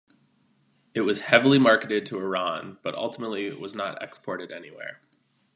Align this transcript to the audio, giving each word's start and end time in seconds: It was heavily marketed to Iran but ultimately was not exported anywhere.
It 0.95 1.01
was 1.01 1.25
heavily 1.27 1.59
marketed 1.59 2.07
to 2.07 2.17
Iran 2.17 2.79
but 2.81 2.95
ultimately 2.95 3.51
was 3.53 3.75
not 3.75 4.01
exported 4.01 4.49
anywhere. 4.49 4.99